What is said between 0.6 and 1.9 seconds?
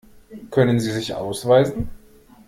Sie sich ausweisen?